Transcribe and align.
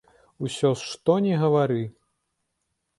Усё 0.47 0.71
ж 0.79 0.89
што 0.93 1.19
ні 1.27 1.37
гавары. 1.45 1.81